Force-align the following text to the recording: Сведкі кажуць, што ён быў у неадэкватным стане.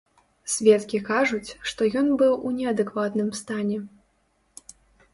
Сведкі 0.53 1.01
кажуць, 1.09 1.55
што 1.73 1.81
ён 2.03 2.07
быў 2.23 2.33
у 2.39 2.49
неадэкватным 2.57 3.31
стане. 3.45 3.77